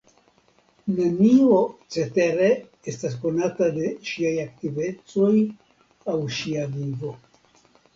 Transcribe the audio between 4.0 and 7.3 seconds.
ŝiaj aktivecoj aŭ ŝia vivo.